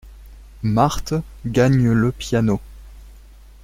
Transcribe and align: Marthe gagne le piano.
Marthe 0.63 1.13
gagne 1.45 1.91
le 1.91 2.11
piano. 2.11 2.59